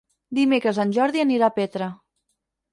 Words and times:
Dimecres 0.37 0.79
en 0.85 0.95
Jordi 0.97 1.23
anirà 1.25 1.53
a 1.53 1.57
Petra. 1.61 1.93